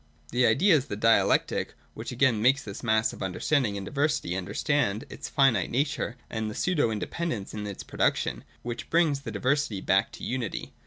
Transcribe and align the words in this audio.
The 0.31 0.47
Idea 0.47 0.73
is 0.75 0.87
the 0.87 0.95
dialectic 0.95 1.75
which 1.93 2.11
again 2.11 2.41
makes 2.41 2.63
this 2.63 2.81
mass 2.81 3.13
of 3.13 3.21
understanding 3.21 3.77
and 3.77 3.85
diversity 3.85 4.35
under 4.35 4.55
stand 4.55 5.05
its 5.11 5.29
finite 5.29 5.69
nature 5.69 6.17
and 6.27 6.49
the 6.49 6.55
pseudo 6.55 6.89
independence 6.89 7.53
in 7.53 7.67
its 7.67 7.83
productions, 7.83 8.37
and 8.37 8.45
which 8.63 8.89
brings 8.89 9.19
the 9.19 9.31
diversity 9.31 9.79
back 9.79 10.11
to 10.13 10.23
unity. 10.23 10.73